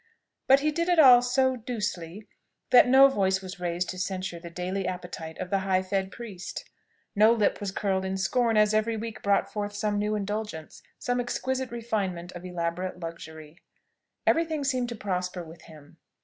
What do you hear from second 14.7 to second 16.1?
to prosper with him.